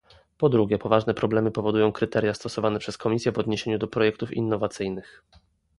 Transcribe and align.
Po 0.37 0.49
drugie 0.49 0.77
poważne 0.77 1.13
problemy 1.13 1.51
powodują 1.51 1.91
kryteria 1.91 2.33
stosowane 2.33 2.79
przez 2.79 2.97
Komisję 2.97 3.31
w 3.31 3.37
odniesieniu 3.39 3.77
do 3.77 3.87
projektów 3.87 4.33
innowacyjnych 4.33 5.23